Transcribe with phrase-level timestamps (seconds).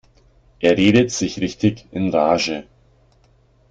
[0.59, 2.63] Er redet sich richtig in Rage.